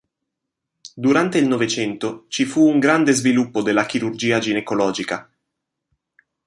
Durante 0.95 1.37
il 1.37 1.45
Novecento 1.47 2.25
ci 2.27 2.45
fu 2.45 2.65
un 2.67 2.79
grande 2.79 3.11
sviluppo 3.11 3.61
della 3.61 3.85
chirurgia 3.85 4.39
ginecologica. 4.39 5.29